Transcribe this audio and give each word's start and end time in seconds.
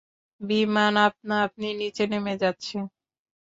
বিমান 0.41 0.93
আপনা-আপনি 1.07 1.67
নিচে 1.79 2.03
নেমে 2.11 2.33
যাচ্ছে! 2.41 2.77